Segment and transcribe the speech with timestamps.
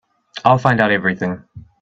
[0.43, 1.43] I'll find out everything.